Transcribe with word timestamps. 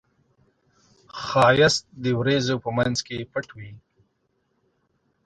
ښایست 1.23 1.83
د 2.03 2.05
وریځو 2.19 2.55
په 2.63 2.69
منځ 2.77 2.97
کې 3.07 3.17
پټ 3.31 3.47
وي 3.57 3.71